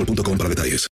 boostmobile.com 0.00 0.38
para 0.38 0.48
detalles. 0.48 0.88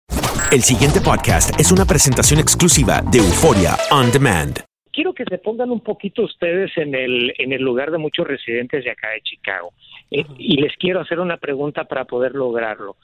El 0.52 0.61
siguiente 0.61 1.02
podcast 1.02 1.59
es 1.59 1.72
una 1.72 1.86
presentación 1.86 2.39
exclusiva 2.39 3.02
de 3.11 3.20
Euforia 3.20 3.75
On 3.92 4.11
Demand. 4.11 4.59
quiero 4.92 5.14
que 5.14 5.25
se 5.25 5.38
pongan 5.38 5.72
un 5.72 5.81
poquito 5.81 6.23
ustedes 6.23 6.71
en 6.77 6.95
el, 6.95 7.33
en 7.38 7.52
el 7.52 7.61
lugar 7.61 7.92
de 7.92 7.98
muchos 7.98 8.26
residentes 8.26 8.86
de 8.86 8.92
acá 8.92 9.10
de 9.10 9.21
Chicago. 9.21 9.73
Eh, 10.10 10.26
y 10.38 10.61
les 10.61 10.73
quiero 10.77 11.02
hacer 11.02 11.20
una 11.20 11.38
pregunta 11.38 11.83
para 11.83 12.05
poder 12.05 12.33
lograrlo. 12.33 12.95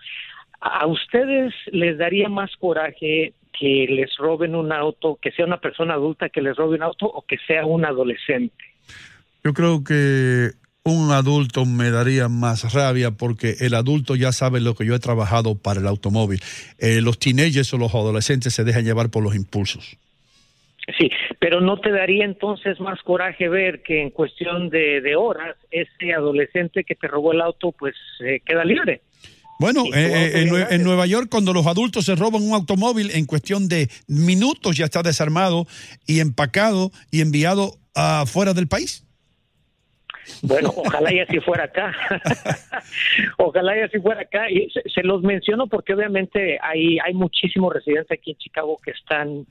¿A 0.62 0.86
ustedes 0.88 1.54
les 1.72 1.98
daría 1.98 2.30
más 2.30 2.56
coraje 2.58 3.34
que 3.60 3.88
les 3.90 4.16
roben 4.18 4.56
un 4.56 4.72
auto, 4.72 5.18
que 5.22 5.32
sea 5.32 5.46
una 5.46 5.60
persona 5.60 5.96
adulta 5.96 6.30
que 6.30 6.42
les 6.42 6.56
robe 6.56 6.78
un 6.78 6.84
auto 6.84 7.08
o 7.08 7.24
que 7.24 7.38
sea 7.46 7.66
un 7.66 7.84
adolescente? 7.84 8.64
Yo 9.44 9.54
creo 9.54 9.84
que 9.84 10.52
un 10.84 11.12
adulto 11.12 11.66
me 11.66 11.92
daría 11.92 12.28
más 12.28 12.74
rabia 12.74 13.12
porque 13.12 13.56
el 13.60 13.76
adulto 13.76 14.16
ya 14.16 14.32
sabe 14.32 14.60
lo 14.62 14.76
que 14.76 14.86
yo 14.86 14.96
he 14.96 15.00
trabajado 15.00 15.56
para 15.56 15.80
el 15.80 15.88
automóvil. 15.88 16.42
Eh, 16.80 17.02
los 17.02 17.20
teenagers 17.20 17.74
o 17.74 17.78
los 17.78 17.94
adolescentes 17.94 18.54
se 18.54 18.64
dejan 18.64 18.84
llevar 18.84 19.10
por 19.10 19.24
los 19.24 19.36
impulsos. 19.36 19.98
Sí, 20.98 21.12
pero 21.40 21.62
¿no 21.62 21.80
te 21.80 21.92
daría 21.92 22.26
entonces 22.26 22.80
más 22.80 23.00
coraje 23.04 23.48
ver 23.48 23.84
que 23.84 24.02
en 24.02 24.10
cuestión 24.10 24.70
de, 24.70 25.02
de 25.02 25.16
horas 25.16 25.56
ese 25.70 26.14
adolescente 26.14 26.84
que 26.84 26.96
te 26.96 27.08
robó 27.08 27.34
el 27.34 27.42
auto 27.42 27.72
pues 27.72 27.96
eh, 28.26 28.42
queda 28.44 28.66
libre? 28.66 29.02
Bueno, 29.60 29.84
eh, 29.94 30.48
en 30.72 30.84
Nueva 30.84 31.06
York 31.06 31.28
cuando 31.30 31.54
los 31.54 31.68
adultos 31.68 32.06
se 32.06 32.16
roban 32.16 32.42
un 32.42 32.56
automóvil 32.56 33.12
en 33.14 33.28
cuestión 33.28 33.68
de 33.68 33.90
minutos 34.08 34.76
ya 34.76 34.86
está 34.86 35.04
desarmado 35.04 35.68
y 36.08 36.20
empacado 36.20 36.90
y 37.12 37.22
enviado 37.22 37.76
afuera 37.94 38.56
del 38.56 38.68
país. 38.68 39.06
Bueno, 40.44 40.72
ojalá 40.76 41.14
y 41.14 41.20
así 41.20 41.40
fuera 41.40 41.66
acá. 41.66 41.94
ojalá 43.38 43.78
y 43.78 43.82
así 43.82 44.00
fuera 44.00 44.22
acá. 44.22 44.50
Y 44.50 44.70
se, 44.70 44.82
se 44.90 45.04
los 45.04 45.22
menciono 45.22 45.68
porque 45.68 45.94
obviamente 45.94 46.60
hay, 46.62 47.00
hay 47.00 47.14
muchísimos 47.14 47.74
residentes 47.74 48.12
aquí 48.12 48.32
en 48.32 48.38
Chicago 48.38 48.80
que 48.84 48.92
están 48.92 49.46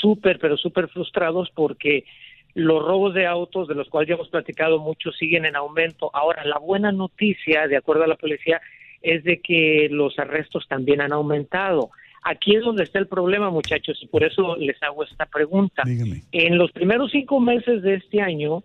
súper, 0.00 0.38
pero 0.38 0.56
súper 0.56 0.88
frustrados 0.88 1.50
porque 1.54 2.04
los 2.54 2.84
robos 2.84 3.14
de 3.14 3.26
autos, 3.26 3.68
de 3.68 3.74
los 3.74 3.88
cuales 3.88 4.08
ya 4.08 4.14
hemos 4.14 4.28
platicado 4.28 4.78
mucho, 4.78 5.12
siguen 5.12 5.44
en 5.44 5.56
aumento. 5.56 6.10
Ahora, 6.12 6.44
la 6.44 6.58
buena 6.58 6.92
noticia, 6.92 7.68
de 7.68 7.76
acuerdo 7.76 8.04
a 8.04 8.08
la 8.08 8.16
policía, 8.16 8.60
es 9.02 9.24
de 9.24 9.40
que 9.40 9.88
los 9.90 10.18
arrestos 10.18 10.66
también 10.68 11.00
han 11.00 11.12
aumentado. 11.12 11.90
Aquí 12.22 12.54
es 12.54 12.62
donde 12.62 12.84
está 12.84 12.98
el 12.98 13.06
problema, 13.06 13.50
muchachos, 13.50 13.98
y 14.02 14.06
por 14.06 14.24
eso 14.24 14.56
les 14.56 14.82
hago 14.82 15.04
esta 15.04 15.26
pregunta. 15.26 15.84
En 16.32 16.58
los 16.58 16.70
primeros 16.72 17.10
cinco 17.12 17.40
meses 17.40 17.82
de 17.82 17.94
este 17.94 18.20
año, 18.20 18.62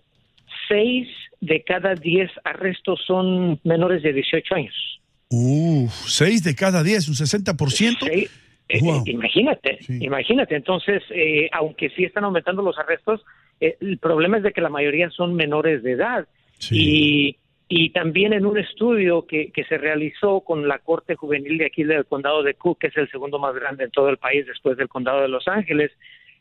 seis 0.67 1.07
de 1.45 1.63
cada 1.63 1.95
diez 1.95 2.31
arrestos 2.43 3.01
son 3.05 3.59
menores 3.63 4.03
de 4.03 4.13
18 4.13 4.55
años. 4.55 5.01
Uf, 5.29 5.91
seis 6.07 6.43
de 6.43 6.55
cada 6.55 6.83
diez, 6.83 7.07
un 7.07 7.15
60%. 7.15 8.07
Eh, 8.09 8.29
eh, 8.67 8.79
imagínate, 9.05 9.79
imagínate. 9.87 10.55
Entonces, 10.55 11.03
eh, 11.11 11.49
aunque 11.51 11.89
sí 11.89 12.03
están 12.03 12.23
aumentando 12.23 12.61
los 12.61 12.77
arrestos, 12.79 13.23
eh, 13.59 13.77
el 13.79 13.97
problema 13.99 14.37
es 14.37 14.43
de 14.43 14.53
que 14.53 14.61
la 14.61 14.69
mayoría 14.69 15.09
son 15.11 15.35
menores 15.35 15.83
de 15.83 15.91
edad. 15.91 16.27
Y, 16.71 17.37
y 17.67 17.89
también 17.89 18.33
en 18.33 18.45
un 18.45 18.57
estudio 18.57 19.27
que, 19.27 19.51
que 19.51 19.65
se 19.65 19.77
realizó 19.77 20.39
con 20.41 20.67
la 20.67 20.79
Corte 20.79 21.15
Juvenil 21.15 21.57
de 21.57 21.65
aquí 21.65 21.83
del 21.83 22.05
condado 22.05 22.41
de 22.43 22.55
Cook, 22.55 22.79
que 22.79 22.87
es 22.87 22.97
el 22.97 23.09
segundo 23.11 23.39
más 23.39 23.53
grande 23.53 23.83
en 23.83 23.91
todo 23.91 24.09
el 24.09 24.17
país 24.17 24.47
después 24.47 24.77
del 24.77 24.87
condado 24.87 25.21
de 25.21 25.27
Los 25.27 25.47
Ángeles, 25.47 25.91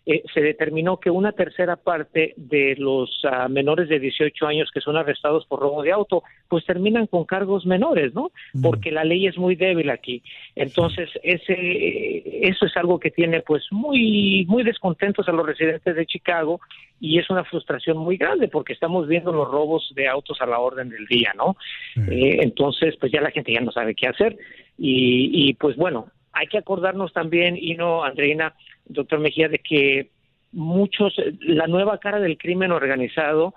eh, 0.07 0.23
se 0.35 0.43
determinó 0.43 0.99
que 0.99 1.11
una 1.11 1.33
tercera 1.33 1.77
parte 1.77 2.35
de 2.37 2.75
los 2.77 3.23
ah, 3.25 3.49
menores 3.49 3.89
de 3.89 3.99
18 3.99 4.47
años 4.47 4.71
que 4.71 4.83
son 4.83 4.99
arrestados 4.99 5.47
por 5.47 5.61
robo 5.61 5.83
de 5.83 5.93
auto, 5.93 6.23
pues 6.47 6.67
terminan 6.67 7.07
con 7.07 7.25
cargos 7.25 7.65
menores, 7.65 8.13
¿no? 8.13 8.31
Porque 8.63 8.91
la 8.91 9.03
ley 9.03 9.27
es 9.27 9.39
muy 9.39 9.57
débil 9.57 9.89
aquí. 9.89 10.23
Entonces, 10.57 11.09
ese, 11.23 11.55
eh, 11.55 12.41
eso 12.43 12.67
es 12.67 12.77
algo 12.77 13.01
que 13.01 13.11
tiene 13.11 13.41
pues 13.41 13.65
muy, 13.71 14.45
muy 14.47 14.63
descontentos 14.63 15.27
a 15.27 15.33
los 15.33 15.47
residentes 15.47 15.97
de 15.97 16.05
Chicago 16.05 16.61
y 17.01 17.19
es 17.19 17.31
una 17.31 17.45
frustración 17.45 17.97
muy 17.97 18.19
grande 18.19 18.49
porque 18.49 18.75
estamos 18.75 19.09
viendo 19.09 19.33
los 19.33 19.51
robos 19.51 19.91
de 19.95 20.07
autos 20.07 20.39
a 20.43 20.47
la 20.47 20.59
orden 20.59 20.91
del 20.91 21.07
día, 21.07 21.33
¿no? 21.35 21.57
Eh, 22.11 22.41
entonces, 22.43 22.95
pues 23.01 23.11
ya 23.11 23.23
la 23.23 23.31
gente 23.31 23.55
ya 23.55 23.61
no 23.61 23.73
sabe 23.73 23.95
qué 23.95 24.09
hacer 24.09 24.37
y, 24.77 25.49
y 25.49 25.55
pues 25.55 25.77
bueno, 25.77 26.09
hay 26.35 26.49
que 26.49 26.59
acordarnos 26.59 27.13
también, 27.13 27.57
y 27.57 27.75
no, 27.75 28.03
Andreina, 28.03 28.55
doctor 28.87 29.19
Mejía, 29.19 29.49
de 29.49 29.59
que 29.59 30.11
muchos, 30.53 31.15
la 31.41 31.67
nueva 31.67 31.99
cara 31.99 32.21
del 32.21 32.39
crimen 32.39 32.73
organizado, 32.73 33.55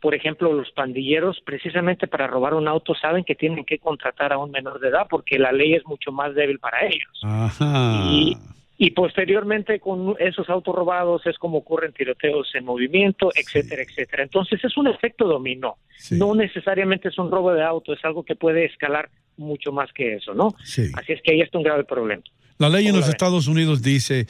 por 0.00 0.14
ejemplo, 0.14 0.52
los 0.52 0.70
pandilleros, 0.70 1.40
precisamente 1.44 2.06
para 2.06 2.26
robar 2.26 2.54
un 2.54 2.68
auto, 2.68 2.94
saben 2.94 3.24
que 3.24 3.34
tienen 3.34 3.64
que 3.64 3.78
contratar 3.78 4.32
a 4.32 4.38
un 4.38 4.50
menor 4.50 4.78
de 4.78 4.88
edad 4.88 5.06
porque 5.08 5.38
la 5.38 5.52
ley 5.52 5.74
es 5.74 5.84
mucho 5.86 6.12
más 6.12 6.34
débil 6.34 6.58
para 6.58 6.86
ellos. 6.86 7.20
Ajá. 7.22 8.04
Y, 8.10 8.36
y 8.78 8.90
posteriormente 8.90 9.80
con 9.80 10.14
esos 10.18 10.48
autos 10.50 10.74
robados 10.74 11.26
es 11.26 11.38
como 11.38 11.58
ocurren 11.58 11.92
tiroteos 11.92 12.54
en 12.54 12.64
movimiento, 12.64 13.30
etcétera, 13.34 13.82
etcétera. 13.82 14.22
Entonces 14.22 14.62
es 14.62 14.76
un 14.76 14.86
efecto 14.86 15.26
dominó. 15.26 15.76
No 16.10 16.34
necesariamente 16.34 17.08
es 17.08 17.18
un 17.18 17.30
robo 17.30 17.52
de 17.52 17.64
auto, 17.64 17.94
es 17.94 18.04
algo 18.04 18.22
que 18.22 18.36
puede 18.36 18.66
escalar 18.66 19.08
mucho 19.38 19.72
más 19.72 19.92
que 19.92 20.16
eso, 20.16 20.34
¿no? 20.34 20.54
Sí. 20.62 20.90
Así 20.94 21.12
es 21.12 21.22
que 21.22 21.32
ahí 21.32 21.40
está 21.40 21.58
un 21.58 21.64
grave 21.64 21.84
problema. 21.84 22.22
La 22.58 22.68
ley 22.70 22.86
en 22.86 22.92
¿Cómo 22.92 23.00
los? 23.00 23.08
Estados 23.10 23.48
Unidos 23.48 23.82
dice 23.82 24.26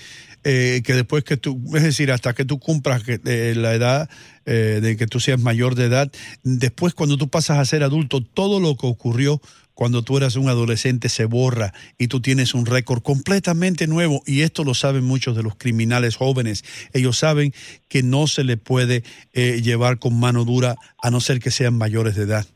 eh, 0.48 0.80
que 0.84 0.94
después 0.94 1.24
que 1.24 1.36
tú, 1.36 1.60
es 1.74 1.82
decir, 1.82 2.12
hasta 2.12 2.32
que 2.32 2.44
tú 2.44 2.60
cumplas 2.60 3.02
que, 3.02 3.20
eh, 3.24 3.54
la 3.56 3.74
edad 3.74 4.08
eh, 4.44 4.78
de 4.80 4.96
que 4.96 5.08
tú 5.08 5.18
seas 5.18 5.40
mayor 5.40 5.74
de 5.74 5.86
edad, 5.86 6.12
después 6.44 6.94
cuando 6.94 7.16
tú 7.16 7.28
pasas 7.28 7.58
a 7.58 7.64
ser 7.64 7.82
adulto, 7.82 8.22
todo 8.22 8.60
lo 8.60 8.76
que 8.76 8.86
ocurrió 8.86 9.40
cuando 9.74 10.02
tú 10.02 10.16
eras 10.16 10.36
un 10.36 10.48
adolescente 10.48 11.08
se 11.08 11.24
borra 11.24 11.74
y 11.98 12.06
tú 12.06 12.20
tienes 12.20 12.54
un 12.54 12.64
récord 12.64 13.02
completamente 13.02 13.88
nuevo 13.88 14.22
y 14.24 14.42
esto 14.42 14.62
lo 14.62 14.74
saben 14.74 15.02
muchos 15.02 15.34
de 15.34 15.42
los 15.42 15.56
criminales 15.56 16.14
jóvenes. 16.14 16.64
Ellos 16.92 17.18
saben 17.18 17.52
que 17.88 18.04
no 18.04 18.28
se 18.28 18.44
le 18.44 18.56
puede 18.56 19.02
eh, 19.32 19.60
llevar 19.62 19.98
con 19.98 20.16
mano 20.18 20.44
dura 20.44 20.76
a 21.02 21.10
no 21.10 21.20
ser 21.20 21.40
que 21.40 21.50
sean 21.50 21.76
mayores 21.76 22.14
de 22.14 22.22
edad. 22.22 22.46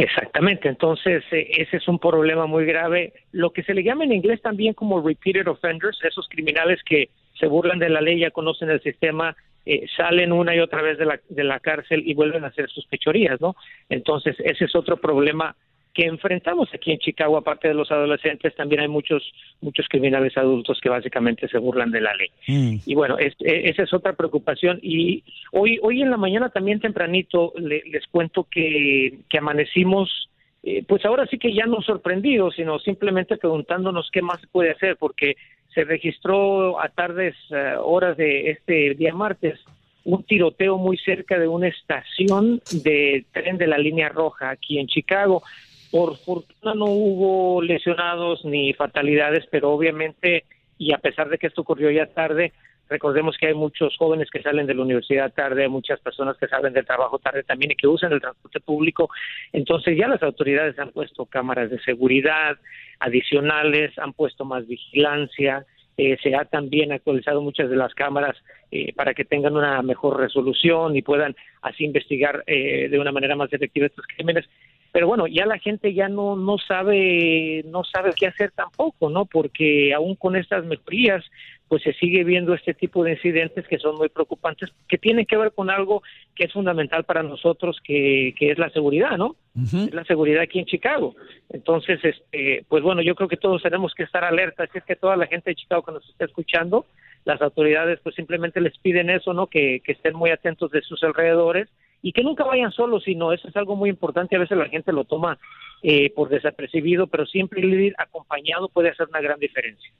Exactamente, 0.00 0.68
entonces 0.68 1.24
eh, 1.32 1.48
ese 1.58 1.78
es 1.78 1.88
un 1.88 1.98
problema 1.98 2.46
muy 2.46 2.64
grave. 2.64 3.14
Lo 3.32 3.50
que 3.50 3.64
se 3.64 3.74
le 3.74 3.82
llama 3.82 4.04
en 4.04 4.12
inglés 4.12 4.40
también 4.40 4.72
como 4.72 5.04
repeated 5.04 5.48
offenders, 5.48 5.98
esos 6.04 6.28
criminales 6.28 6.80
que 6.84 7.10
se 7.36 7.48
burlan 7.48 7.80
de 7.80 7.88
la 7.88 8.00
ley, 8.00 8.20
ya 8.20 8.30
conocen 8.30 8.70
el 8.70 8.80
sistema, 8.80 9.34
eh, 9.66 9.86
salen 9.96 10.30
una 10.32 10.54
y 10.54 10.60
otra 10.60 10.82
vez 10.82 10.98
de 10.98 11.04
la, 11.04 11.18
de 11.28 11.42
la 11.42 11.58
cárcel 11.58 12.04
y 12.06 12.14
vuelven 12.14 12.44
a 12.44 12.46
hacer 12.46 12.70
sus 12.70 12.86
pechorías, 12.86 13.40
¿no? 13.40 13.56
Entonces 13.88 14.36
ese 14.38 14.66
es 14.66 14.76
otro 14.76 14.98
problema 14.98 15.56
que 15.98 16.06
enfrentamos 16.06 16.68
aquí 16.72 16.92
en 16.92 17.00
Chicago, 17.00 17.36
aparte 17.36 17.66
de 17.66 17.74
los 17.74 17.90
adolescentes, 17.90 18.54
también 18.54 18.82
hay 18.82 18.86
muchos 18.86 19.20
muchos 19.60 19.88
criminales 19.88 20.38
adultos 20.38 20.78
que 20.80 20.88
básicamente 20.88 21.48
se 21.48 21.58
burlan 21.58 21.90
de 21.90 22.00
la 22.00 22.14
ley. 22.14 22.30
Mm. 22.46 22.76
Y 22.86 22.94
bueno, 22.94 23.18
es, 23.18 23.34
e, 23.40 23.68
esa 23.68 23.82
es 23.82 23.92
otra 23.92 24.12
preocupación. 24.12 24.78
Y 24.80 25.24
hoy 25.50 25.80
hoy 25.82 26.00
en 26.00 26.10
la 26.10 26.16
mañana 26.16 26.50
también 26.50 26.78
tempranito 26.78 27.52
les 27.56 28.06
cuento 28.12 28.46
que, 28.48 29.18
que 29.28 29.38
amanecimos, 29.38 30.30
eh, 30.62 30.84
pues 30.86 31.04
ahora 31.04 31.26
sí 31.26 31.36
que 31.36 31.52
ya 31.52 31.66
no 31.66 31.82
sorprendidos, 31.82 32.54
sino 32.54 32.78
simplemente 32.78 33.36
preguntándonos 33.36 34.08
qué 34.12 34.22
más 34.22 34.40
se 34.40 34.46
puede 34.46 34.70
hacer, 34.70 34.96
porque 34.98 35.34
se 35.74 35.82
registró 35.82 36.80
a 36.80 36.90
tardes 36.90 37.34
eh, 37.50 37.74
horas 37.82 38.16
de 38.16 38.50
este 38.50 38.94
día 38.94 39.12
martes 39.12 39.58
un 40.04 40.22
tiroteo 40.22 40.78
muy 40.78 40.96
cerca 40.96 41.38
de 41.38 41.48
una 41.48 41.66
estación 41.66 42.62
de 42.70 43.26
tren 43.32 43.58
de 43.58 43.66
la 43.66 43.76
línea 43.76 44.08
roja 44.08 44.50
aquí 44.50 44.78
en 44.78 44.86
Chicago. 44.86 45.42
Por 45.90 46.16
fortuna 46.18 46.74
no 46.74 46.86
hubo 46.86 47.62
lesionados 47.62 48.44
ni 48.44 48.74
fatalidades, 48.74 49.46
pero 49.50 49.70
obviamente, 49.70 50.44
y 50.76 50.92
a 50.92 50.98
pesar 50.98 51.28
de 51.28 51.38
que 51.38 51.46
esto 51.46 51.62
ocurrió 51.62 51.90
ya 51.90 52.06
tarde, 52.06 52.52
recordemos 52.88 53.36
que 53.38 53.48
hay 53.48 53.54
muchos 53.54 53.96
jóvenes 53.96 54.30
que 54.30 54.42
salen 54.42 54.66
de 54.66 54.74
la 54.74 54.82
universidad 54.82 55.32
tarde, 55.32 55.62
hay 55.62 55.68
muchas 55.68 56.00
personas 56.00 56.36
que 56.36 56.48
salen 56.48 56.72
del 56.72 56.86
trabajo 56.86 57.18
tarde 57.18 57.42
también 57.42 57.72
y 57.72 57.76
que 57.76 57.86
usan 57.86 58.12
el 58.12 58.20
transporte 58.20 58.60
público. 58.60 59.08
Entonces 59.52 59.96
ya 59.96 60.08
las 60.08 60.22
autoridades 60.22 60.78
han 60.78 60.90
puesto 60.90 61.24
cámaras 61.26 61.70
de 61.70 61.80
seguridad 61.80 62.58
adicionales, 63.00 63.98
han 63.98 64.12
puesto 64.12 64.44
más 64.44 64.66
vigilancia. 64.66 65.64
Eh, 65.96 66.16
se 66.22 66.34
ha 66.36 66.44
también 66.44 66.92
actualizado 66.92 67.40
muchas 67.40 67.68
de 67.70 67.76
las 67.76 67.92
cámaras 67.94 68.36
eh, 68.70 68.92
para 68.94 69.14
que 69.14 69.24
tengan 69.24 69.56
una 69.56 69.82
mejor 69.82 70.20
resolución 70.20 70.96
y 70.96 71.02
puedan 71.02 71.34
así 71.62 71.84
investigar 71.84 72.44
eh, 72.46 72.88
de 72.88 72.98
una 73.00 73.10
manera 73.10 73.34
más 73.34 73.52
efectiva 73.52 73.86
estos 73.86 74.06
crímenes 74.06 74.48
pero 74.92 75.06
bueno, 75.06 75.26
ya 75.26 75.46
la 75.46 75.58
gente 75.58 75.92
ya 75.94 76.08
no 76.08 76.36
no 76.36 76.56
sabe 76.58 77.64
no 77.66 77.84
sabe 77.84 78.12
qué 78.18 78.26
hacer 78.26 78.52
tampoco, 78.52 79.10
¿no? 79.10 79.26
Porque 79.26 79.92
aún 79.94 80.14
con 80.14 80.36
estas 80.36 80.64
mejorías 80.64 81.24
pues 81.68 81.82
se 81.82 81.92
sigue 81.92 82.24
viendo 82.24 82.54
este 82.54 82.72
tipo 82.72 83.04
de 83.04 83.12
incidentes 83.12 83.66
que 83.68 83.78
son 83.78 83.96
muy 83.96 84.08
preocupantes, 84.08 84.70
que 84.88 84.96
tienen 84.96 85.26
que 85.26 85.36
ver 85.36 85.52
con 85.52 85.68
algo 85.68 86.02
que 86.34 86.44
es 86.44 86.52
fundamental 86.52 87.04
para 87.04 87.22
nosotros, 87.22 87.78
que, 87.84 88.34
que 88.38 88.50
es 88.50 88.58
la 88.58 88.70
seguridad, 88.70 89.18
¿no? 89.18 89.36
Es 89.54 89.92
la 89.92 90.04
seguridad 90.04 90.42
aquí 90.42 90.60
en 90.60 90.64
Chicago. 90.64 91.14
Entonces, 91.50 92.00
este, 92.02 92.64
pues 92.68 92.82
bueno, 92.82 93.02
yo 93.02 93.14
creo 93.14 93.28
que 93.28 93.36
todos 93.36 93.62
tenemos 93.62 93.92
que 93.94 94.04
estar 94.04 94.24
alertas, 94.24 94.70
es 94.72 94.84
que 94.84 94.96
toda 94.96 95.16
la 95.16 95.26
gente 95.26 95.50
de 95.50 95.56
Chicago 95.56 95.82
que 95.82 95.92
nos 95.92 96.08
está 96.08 96.24
escuchando, 96.24 96.86
las 97.24 97.42
autoridades 97.42 98.00
pues 98.02 98.14
simplemente 98.14 98.60
les 98.60 98.78
piden 98.78 99.10
eso, 99.10 99.34
¿no? 99.34 99.48
Que, 99.48 99.80
que 99.84 99.92
estén 99.92 100.14
muy 100.16 100.30
atentos 100.30 100.70
de 100.70 100.80
sus 100.80 101.02
alrededores 101.02 101.68
y 102.02 102.12
que 102.12 102.22
nunca 102.22 102.44
vayan 102.44 102.72
solos, 102.72 103.02
sino 103.04 103.32
eso 103.32 103.48
es 103.48 103.56
algo 103.56 103.76
muy 103.76 103.90
importante, 103.90 104.36
a 104.36 104.40
veces 104.40 104.56
la 104.56 104.68
gente 104.68 104.92
lo 104.92 105.04
toma 105.04 105.38
eh, 105.82 106.12
por 106.14 106.28
desapercibido, 106.28 107.06
pero 107.06 107.26
siempre 107.26 107.60
ir 107.60 107.94
acompañado 107.98 108.68
puede 108.68 108.90
hacer 108.90 109.08
una 109.08 109.20
gran 109.20 109.38
diferencia. 109.38 109.90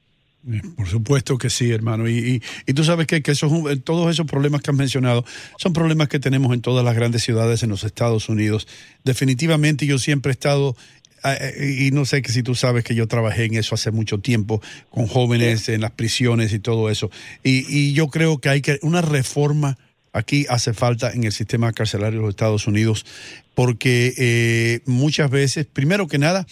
Eh, 0.51 0.63
por 0.77 0.87
supuesto 0.87 1.37
que 1.37 1.51
sí, 1.51 1.71
hermano. 1.71 2.09
Y, 2.09 2.43
y, 2.67 2.73
tú 2.73 2.85
sabes 2.85 3.07
que, 3.07 3.23
que 3.23 3.33
esos, 3.33 3.53
todos 3.85 4.11
esos 4.11 4.27
problemas 4.27 4.63
que 4.63 4.71
has 4.71 4.77
mencionado 4.77 5.25
son 5.59 5.73
problemas 5.73 6.09
que 6.09 6.21
tenemos 6.21 6.53
en 6.55 6.63
todas 6.63 6.85
las 6.85 6.95
grandes 6.95 7.23
ciudades 7.23 7.63
en 7.63 7.71
los 7.71 7.85
Estados 7.85 8.29
Unidos. 8.29 8.69
Definitivamente 9.05 9.85
yo 9.87 9.99
siempre 9.99 10.31
he 10.31 10.33
estado 10.33 10.77
ah, 11.25 11.35
eh, 11.35 11.87
y 11.87 11.91
no 11.91 12.05
sé 12.05 12.23
que 12.23 12.31
si 12.31 12.43
tú 12.43 12.55
sabes 12.55 12.85
que 12.85 12.95
yo 12.95 13.09
trabajé 13.09 13.47
en 13.47 13.55
eso 13.55 13.75
hace 13.75 13.91
mucho 13.91 14.19
tiempo, 14.19 14.63
con 14.91 15.07
jóvenes 15.07 15.69
en 15.69 15.81
las 15.81 15.91
prisiones 15.91 16.53
y 16.53 16.61
todo 16.61 16.89
eso. 16.89 17.11
Y, 17.43 17.67
y 17.69 17.93
yo 17.93 18.09
creo 18.09 18.39
que 18.39 18.49
hay 18.49 18.63
que 18.63 18.79
una 18.83 19.03
reforma 19.03 19.77
aquí 20.13 20.47
hace 20.49 20.75
falta 20.75 21.13
en 21.13 21.25
el 21.25 21.33
sistema 21.33 21.73
carcelario 21.73 22.21
de 22.21 22.27
los 22.27 22.31
Estados 22.31 22.67
Unidos, 22.67 23.07
porque 23.55 24.15
eh, 24.17 24.81
muchas 24.87 25.31
veces, 25.31 25.67
primero 25.67 26.07
que 26.07 26.19
nada, 26.19 26.47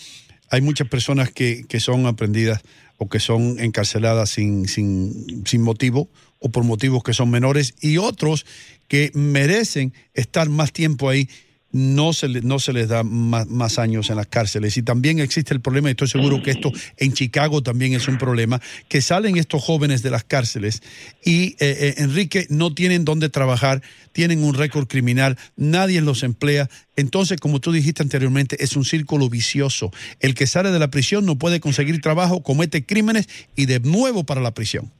hay 0.50 0.60
muchas 0.60 0.88
personas 0.88 1.30
que, 1.30 1.64
que 1.68 1.80
son 1.80 2.06
aprendidas 2.06 2.62
o 2.98 3.08
que 3.08 3.20
son 3.20 3.58
encarceladas 3.60 4.30
sin, 4.30 4.68
sin, 4.68 5.44
sin 5.46 5.62
motivo 5.62 6.08
o 6.38 6.50
por 6.50 6.64
motivos 6.64 7.02
que 7.02 7.14
son 7.14 7.30
menores 7.30 7.74
y 7.80 7.98
otros 7.98 8.46
que 8.88 9.10
merecen 9.14 9.92
estar 10.14 10.48
más 10.48 10.72
tiempo 10.72 11.08
ahí 11.08 11.28
no 11.72 12.12
se, 12.12 12.28
no 12.28 12.58
se 12.58 12.72
les 12.72 12.88
da 12.88 13.02
más, 13.02 13.78
años 13.78 14.10
en 14.10 14.16
las 14.16 14.26
cárceles. 14.26 14.76
Y 14.76 14.82
también 14.82 15.18
existe 15.18 15.52
el 15.52 15.60
problema, 15.60 15.88
y 15.88 15.92
estoy 15.92 16.08
seguro 16.08 16.42
que 16.42 16.52
esto 16.52 16.72
en 16.96 17.12
Chicago 17.12 17.62
también 17.62 17.92
es 17.92 18.08
un 18.08 18.18
problema, 18.18 18.60
que 18.88 19.02
salen 19.02 19.36
estos 19.36 19.62
jóvenes 19.62 20.02
de 20.02 20.10
las 20.10 20.24
cárceles 20.24 20.82
y, 21.24 21.48
eh, 21.48 21.56
eh, 21.60 21.94
Enrique, 21.98 22.46
no 22.48 22.72
tienen 22.74 23.04
dónde 23.04 23.28
trabajar, 23.28 23.82
tienen 24.12 24.42
un 24.42 24.54
récord 24.54 24.86
criminal, 24.86 25.36
nadie 25.56 26.00
los 26.00 26.22
emplea. 26.22 26.70
Entonces, 26.96 27.38
como 27.38 27.60
tú 27.60 27.72
dijiste 27.72 28.02
anteriormente, 28.02 28.62
es 28.62 28.76
un 28.76 28.84
círculo 28.84 29.28
vicioso. 29.28 29.92
El 30.20 30.34
que 30.34 30.46
sale 30.46 30.70
de 30.70 30.78
la 30.78 30.90
prisión 30.90 31.26
no 31.26 31.36
puede 31.36 31.60
conseguir 31.60 32.00
trabajo, 32.00 32.42
comete 32.42 32.86
crímenes 32.86 33.28
y 33.54 33.66
de 33.66 33.80
nuevo 33.80 34.24
para 34.24 34.40
la 34.40 34.54
prisión. 34.54 34.92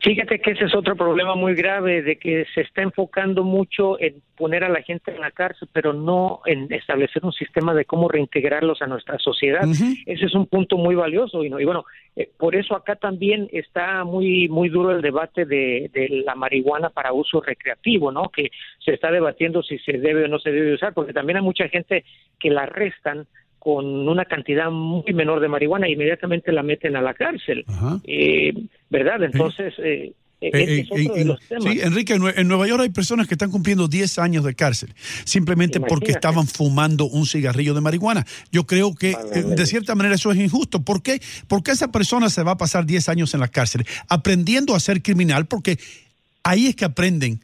Fíjate 0.00 0.38
que 0.40 0.52
ese 0.52 0.66
es 0.66 0.74
otro 0.74 0.94
problema 0.94 1.34
muy 1.34 1.54
grave, 1.54 2.02
de 2.02 2.16
que 2.16 2.44
se 2.54 2.60
está 2.60 2.82
enfocando 2.82 3.44
mucho 3.44 3.98
en 4.00 4.22
poner 4.36 4.62
a 4.62 4.68
la 4.68 4.82
gente 4.82 5.10
en 5.10 5.20
la 5.20 5.30
cárcel, 5.30 5.68
pero 5.72 5.92
no 5.94 6.42
en 6.44 6.70
establecer 6.72 7.24
un 7.24 7.32
sistema 7.32 7.74
de 7.74 7.86
cómo 7.86 8.08
reintegrarlos 8.08 8.82
a 8.82 8.86
nuestra 8.86 9.18
sociedad. 9.18 9.62
Ese 9.64 10.24
es 10.26 10.34
un 10.34 10.46
punto 10.46 10.76
muy 10.76 10.94
valioso 10.94 11.42
y, 11.42 11.48
bueno, 11.48 11.84
eh, 12.14 12.28
por 12.36 12.54
eso 12.54 12.76
acá 12.76 12.96
también 12.96 13.48
está 13.52 14.04
muy 14.04 14.48
muy 14.48 14.68
duro 14.68 14.90
el 14.90 15.02
debate 15.02 15.46
de, 15.46 15.90
de, 15.92 16.22
la 16.24 16.34
marihuana 16.34 16.90
para 16.90 17.12
uso 17.12 17.40
recreativo, 17.40 18.12
¿no? 18.12 18.28
Que 18.28 18.50
se 18.84 18.92
está 18.94 19.10
debatiendo 19.10 19.62
si 19.62 19.78
se 19.78 19.92
debe 19.92 20.24
o 20.24 20.28
no 20.28 20.38
se 20.38 20.52
debe 20.52 20.74
usar, 20.74 20.92
porque 20.92 21.14
también 21.14 21.38
hay 21.38 21.42
mucha 21.42 21.68
gente 21.68 22.04
que 22.38 22.50
la 22.50 22.62
arrestan 22.62 23.26
con 23.66 23.84
una 24.08 24.26
cantidad 24.26 24.70
muy 24.70 25.12
menor 25.12 25.40
de 25.40 25.48
marihuana 25.48 25.88
inmediatamente 25.88 26.52
la 26.52 26.62
meten 26.62 26.94
a 26.94 27.02
la 27.02 27.14
cárcel. 27.14 27.64
Eh, 28.04 28.54
¿Verdad? 28.88 29.24
Entonces... 29.24 29.74
Eh, 29.78 30.12
eh, 30.40 30.50
eh 30.52 30.86
Sí, 31.60 31.80
Enrique, 31.82 32.14
en 32.14 32.46
Nueva 32.46 32.68
York 32.68 32.82
hay 32.82 32.90
personas 32.90 33.26
que 33.26 33.34
están 33.34 33.50
cumpliendo 33.50 33.88
10 33.88 34.20
años 34.20 34.44
de 34.44 34.54
cárcel 34.54 34.94
simplemente 35.24 35.80
porque 35.80 36.12
estaban 36.12 36.46
fumando 36.46 37.06
un 37.06 37.26
cigarrillo 37.26 37.74
de 37.74 37.80
marihuana. 37.80 38.24
Yo 38.52 38.66
creo 38.66 38.94
que 38.94 39.16
de 39.16 39.66
cierta 39.66 39.96
manera 39.96 40.14
eso 40.14 40.30
es 40.30 40.38
injusto. 40.38 40.84
¿Por 40.84 41.02
qué? 41.02 41.20
Porque 41.48 41.72
esa 41.72 41.90
persona 41.90 42.30
se 42.30 42.44
va 42.44 42.52
a 42.52 42.56
pasar 42.58 42.86
10 42.86 43.08
años 43.08 43.34
en 43.34 43.40
la 43.40 43.48
cárcel 43.48 43.84
aprendiendo 44.08 44.76
a 44.76 44.78
ser 44.78 45.02
criminal 45.02 45.46
porque 45.46 45.76
ahí 46.44 46.68
es 46.68 46.76
que 46.76 46.84
aprenden 46.84 47.40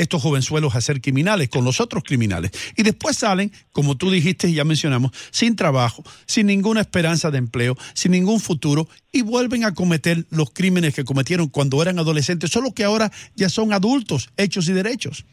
estos 0.00 0.22
jovenzuelos 0.22 0.74
a 0.74 0.80
ser 0.80 1.00
criminales 1.00 1.48
con 1.48 1.64
los 1.64 1.80
otros 1.80 2.02
criminales. 2.04 2.50
Y 2.76 2.82
después 2.82 3.16
salen, 3.16 3.50
como 3.72 3.96
tú 3.96 4.10
dijiste 4.10 4.48
y 4.48 4.54
ya 4.54 4.64
mencionamos, 4.64 5.12
sin 5.30 5.56
trabajo, 5.56 6.02
sin 6.26 6.46
ninguna 6.46 6.80
esperanza 6.80 7.30
de 7.30 7.38
empleo, 7.38 7.76
sin 7.94 8.12
ningún 8.12 8.40
futuro 8.40 8.88
y 9.12 9.22
vuelven 9.22 9.64
a 9.64 9.74
cometer 9.74 10.24
los 10.30 10.50
crímenes 10.50 10.94
que 10.94 11.04
cometieron 11.04 11.48
cuando 11.48 11.82
eran 11.82 11.98
adolescentes, 11.98 12.50
solo 12.50 12.72
que 12.74 12.84
ahora 12.84 13.10
ya 13.34 13.48
son 13.48 13.72
adultos, 13.72 14.30
hechos 14.36 14.68
y 14.68 14.72
derechos. 14.72 15.24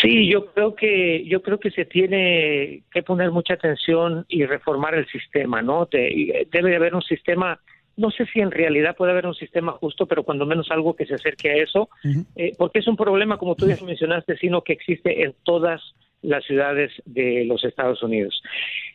Sí, 0.00 0.26
yo 0.26 0.46
creo 0.46 0.74
que 0.74 1.24
yo 1.26 1.42
creo 1.42 1.60
que 1.60 1.70
se 1.70 1.84
tiene 1.84 2.82
que 2.92 3.02
poner 3.02 3.30
mucha 3.30 3.54
atención 3.54 4.24
y 4.28 4.46
reformar 4.46 4.94
el 4.94 5.06
sistema, 5.08 5.60
¿no? 5.60 5.88
debe 5.90 6.70
de 6.70 6.76
haber 6.76 6.94
un 6.94 7.02
sistema 7.02 7.60
no 8.02 8.10
sé 8.10 8.26
si 8.26 8.40
en 8.40 8.50
realidad 8.50 8.96
puede 8.96 9.12
haber 9.12 9.26
un 9.26 9.34
sistema 9.34 9.72
justo, 9.72 10.06
pero 10.06 10.24
cuando 10.24 10.44
menos 10.44 10.70
algo 10.72 10.96
que 10.96 11.06
se 11.06 11.14
acerque 11.14 11.50
a 11.50 11.54
eso, 11.54 11.88
eh, 12.34 12.52
porque 12.58 12.80
es 12.80 12.88
un 12.88 12.96
problema, 12.96 13.38
como 13.38 13.54
tú 13.54 13.68
ya 13.68 13.76
mencionaste, 13.82 14.36
sino 14.38 14.62
que 14.62 14.72
existe 14.72 15.22
en 15.22 15.34
todas 15.44 15.80
las 16.20 16.44
ciudades 16.44 16.90
de 17.04 17.44
los 17.44 17.64
Estados 17.64 18.02
Unidos. 18.02 18.42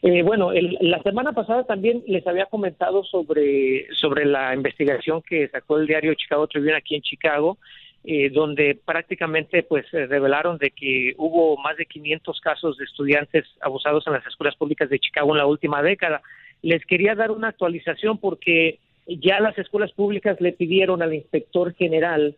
Eh, 0.02 0.24
bueno, 0.24 0.52
la 0.82 1.02
semana 1.04 1.32
pasada 1.32 1.64
también 1.64 2.04
les 2.06 2.28
había 2.28 2.48
comentado 2.48 3.06
sobre, 3.06 3.88
sobre 3.94 4.26
la 4.26 4.54
investigación 4.54 5.22
que 5.22 5.48
sacó 5.48 5.78
el 5.78 5.88
diario 5.88 6.14
Chicago 6.16 6.48
Tribune 6.48 6.76
aquí 6.76 6.96
en 6.96 7.02
Chicago, 7.02 7.58
eh, 8.04 8.30
donde 8.30 8.78
prácticamente 8.84 9.64
pues 9.64 9.90
revelaron 9.92 10.58
de 10.58 10.72
que 10.72 11.14
hubo 11.18 11.56
más 11.58 11.78
de 11.78 11.86
500 11.86 12.42
casos 12.42 12.78
de 12.78 12.84
estudiantes 12.84 13.46
abusados 13.62 14.06
en 14.06 14.14
las 14.14 14.28
escuelas 14.28 14.56
públicas 14.56 14.90
de 14.90 15.00
Chicago 15.00 15.32
en 15.32 15.38
la 15.38 15.46
última 15.46 15.82
década. 15.82 16.22
Les 16.62 16.86
quería 16.86 17.16
dar 17.16 17.32
una 17.32 17.50
actualización 17.50 18.18
porque 18.18 18.80
ya 19.08 19.40
las 19.40 19.58
escuelas 19.58 19.92
públicas 19.94 20.40
le 20.42 20.54
pidieron 20.54 21.02
al 21.02 21.14
inspector 21.14 21.74
general 21.74 22.36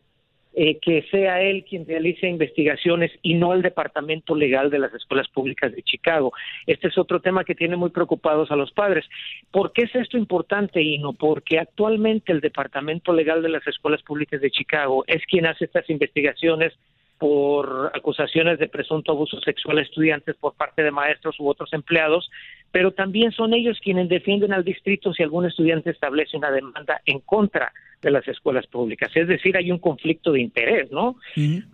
eh, 0.53 0.79
que 0.81 1.05
sea 1.11 1.41
él 1.41 1.63
quien 1.63 1.85
realice 1.85 2.27
investigaciones 2.27 3.11
y 3.21 3.35
no 3.35 3.53
el 3.53 3.61
departamento 3.61 4.35
legal 4.35 4.71
de 4.71 4.79
las 4.79 4.91
escuelas 4.95 5.27
públicas 5.27 5.71
de 5.71 5.83
Chicago. 5.83 6.33
Este 6.65 6.87
es 6.87 6.97
otro 6.97 7.19
tema 7.21 7.43
que 7.43 7.53
tiene 7.53 7.75
muy 7.75 7.91
preocupados 7.91 8.49
a 8.49 8.55
los 8.55 8.71
padres. 8.71 9.05
¿Por 9.51 9.71
qué 9.73 9.83
es 9.83 9.95
esto 9.95 10.17
importante, 10.17 10.83
no 10.99 11.13
Porque 11.13 11.59
actualmente 11.59 12.31
el 12.31 12.41
departamento 12.41 13.13
legal 13.13 13.43
de 13.43 13.49
las 13.49 13.65
escuelas 13.67 14.01
públicas 14.01 14.41
de 14.41 14.49
Chicago 14.49 15.03
es 15.05 15.23
quien 15.27 15.45
hace 15.45 15.65
estas 15.65 15.87
investigaciones 15.89 16.73
por 17.19 17.91
acusaciones 17.93 18.57
de 18.59 18.69
presunto 18.69 19.11
abuso 19.11 19.39
sexual 19.41 19.77
a 19.77 19.81
estudiantes 19.81 20.35
por 20.37 20.55
parte 20.55 20.81
de 20.81 20.89
maestros 20.89 21.39
u 21.39 21.47
otros 21.47 21.71
empleados, 21.73 22.31
pero 22.71 22.91
también 22.91 23.31
son 23.31 23.53
ellos 23.53 23.79
quienes 23.81 24.09
defienden 24.09 24.53
al 24.53 24.63
distrito 24.63 25.13
si 25.13 25.23
algún 25.23 25.45
estudiante 25.45 25.89
establece 25.89 26.37
una 26.37 26.51
demanda 26.51 27.01
en 27.05 27.19
contra 27.19 27.71
de 28.01 28.11
las 28.11 28.27
escuelas 28.27 28.67
públicas. 28.67 29.11
Es 29.15 29.27
decir, 29.27 29.57
hay 29.57 29.71
un 29.71 29.79
conflicto 29.79 30.31
de 30.31 30.41
interés, 30.41 30.91
¿no? 30.91 31.17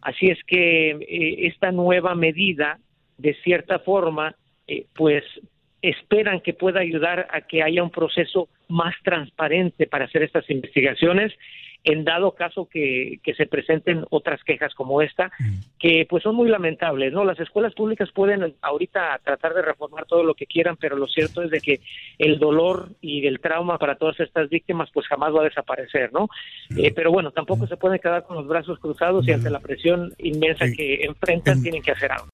Así 0.01 0.27
es 0.27 0.39
que 0.45 0.91
eh, 0.91 1.47
esta 1.47 1.71
nueva 1.71 2.15
medida, 2.15 2.79
de 3.17 3.35
cierta 3.43 3.79
forma, 3.79 4.35
eh, 4.67 4.85
pues 4.95 5.23
esperan 5.81 6.41
que 6.41 6.53
pueda 6.53 6.79
ayudar 6.79 7.27
a 7.31 7.41
que 7.41 7.61
haya 7.61 7.83
un 7.83 7.91
proceso 7.91 8.49
más 8.67 8.95
transparente 9.03 9.85
para 9.85 10.05
hacer 10.05 10.23
estas 10.23 10.49
investigaciones 10.49 11.31
en 11.85 12.03
dado 12.03 12.31
caso 12.31 12.67
que, 12.69 13.19
se 13.37 13.45
presenten 13.45 14.05
otras 14.09 14.43
quejas 14.43 14.73
como 14.73 15.01
esta, 15.01 15.31
que 15.79 16.05
pues 16.09 16.23
son 16.23 16.35
muy 16.35 16.49
lamentables, 16.49 17.13
¿no? 17.13 17.23
Las 17.23 17.39
escuelas 17.39 17.73
públicas 17.73 18.09
pueden 18.13 18.55
ahorita 18.61 19.19
tratar 19.23 19.53
de 19.53 19.61
reformar 19.61 20.05
todo 20.05 20.23
lo 20.23 20.33
que 20.33 20.47
quieran, 20.47 20.77
pero 20.77 20.97
lo 20.97 21.07
cierto 21.07 21.43
es 21.43 21.51
de 21.51 21.61
que 21.61 21.81
el 22.17 22.39
dolor 22.39 22.89
y 23.01 23.27
el 23.27 23.39
trauma 23.39 23.77
para 23.77 23.95
todas 23.95 24.19
estas 24.19 24.49
víctimas 24.49 24.89
pues 24.93 25.07
jamás 25.07 25.33
va 25.33 25.41
a 25.41 25.45
desaparecer, 25.45 26.11
¿no? 26.11 26.27
Eh, 26.77 26.91
pero 26.93 27.11
bueno, 27.11 27.31
tampoco 27.31 27.67
se 27.67 27.77
pueden 27.77 27.99
quedar 27.99 28.23
con 28.23 28.37
los 28.37 28.47
brazos 28.47 28.79
cruzados 28.79 29.27
y 29.27 29.31
ante 29.31 29.49
la 29.49 29.59
presión 29.59 30.13
inmensa 30.17 30.65
que 30.75 31.05
enfrentan 31.05 31.61
tienen 31.61 31.81
que 31.81 31.91
hacer 31.91 32.11
algo. 32.11 32.27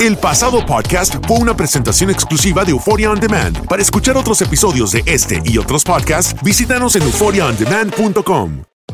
El 0.00 0.16
pasado 0.16 0.64
podcast 0.64 1.14
fue 1.26 1.38
una 1.38 1.56
presentación 1.56 2.10
exclusiva 2.10 2.64
de 2.64 2.72
Euphoria 2.72 3.10
On 3.10 3.18
Demand. 3.18 3.66
Para 3.66 3.82
escuchar 3.82 4.16
otros 4.16 4.42
episodios 4.42 4.92
de 4.92 5.02
este 5.06 5.40
y 5.44 5.58
otros 5.58 5.84
podcasts, 5.84 6.34
visítanos 6.42 6.96
en 6.96 7.02
euphoriaondemand.com. 7.02 8.75